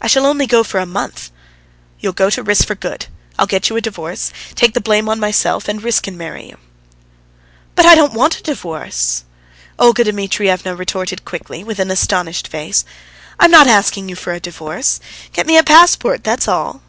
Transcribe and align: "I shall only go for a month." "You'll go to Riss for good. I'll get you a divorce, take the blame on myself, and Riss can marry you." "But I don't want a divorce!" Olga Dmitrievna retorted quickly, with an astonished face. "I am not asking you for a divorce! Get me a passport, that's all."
"I 0.00 0.06
shall 0.06 0.24
only 0.24 0.46
go 0.46 0.64
for 0.64 0.80
a 0.80 0.86
month." 0.86 1.30
"You'll 2.00 2.14
go 2.14 2.30
to 2.30 2.42
Riss 2.42 2.64
for 2.64 2.74
good. 2.74 3.08
I'll 3.38 3.46
get 3.46 3.68
you 3.68 3.76
a 3.76 3.80
divorce, 3.82 4.32
take 4.54 4.72
the 4.72 4.80
blame 4.80 5.06
on 5.06 5.20
myself, 5.20 5.68
and 5.68 5.82
Riss 5.82 6.00
can 6.00 6.16
marry 6.16 6.48
you." 6.48 6.56
"But 7.74 7.84
I 7.84 7.94
don't 7.94 8.14
want 8.14 8.38
a 8.38 8.42
divorce!" 8.42 9.24
Olga 9.78 10.04
Dmitrievna 10.04 10.74
retorted 10.74 11.26
quickly, 11.26 11.62
with 11.62 11.78
an 11.78 11.90
astonished 11.90 12.48
face. 12.48 12.86
"I 13.38 13.44
am 13.44 13.50
not 13.50 13.66
asking 13.66 14.08
you 14.08 14.16
for 14.16 14.32
a 14.32 14.40
divorce! 14.40 14.98
Get 15.34 15.46
me 15.46 15.58
a 15.58 15.62
passport, 15.62 16.24
that's 16.24 16.48
all." 16.48 16.80